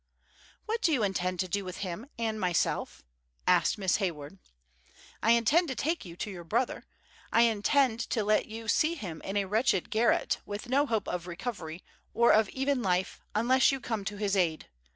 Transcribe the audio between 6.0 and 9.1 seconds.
you to your brother. I intend to let you see